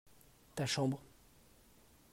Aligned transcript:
Ta 0.55 0.65
chambre. 0.65 0.99